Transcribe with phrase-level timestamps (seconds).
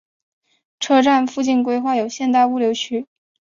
[0.79, 3.05] 车站附近规划有现代物流区。